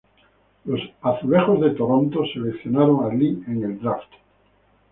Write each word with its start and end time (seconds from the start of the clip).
Los 0.65 0.81
"Azulejos 1.03 1.61
de 1.61 1.69
Toronto" 1.75 2.23
seleccionaron 2.33 3.05
a 3.05 3.13
"Lee" 3.13 3.43
en 3.45 3.63
el 3.63 3.79
"draft". 3.79 4.11